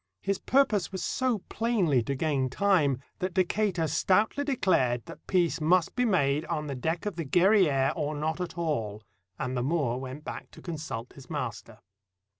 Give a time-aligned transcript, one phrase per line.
[0.23, 5.95] His purpose was so plainly to gain time that Decatur stoutly declared that peace must
[5.95, 8.57] be made on the deck 304 THE BARBARY PIRATES of the Guerriere or not at
[8.57, 9.03] all,
[9.37, 11.81] and the Moor went back to consult his master.